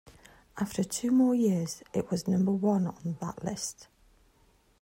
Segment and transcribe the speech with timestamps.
[0.57, 3.87] After two more years, it was number one on that list.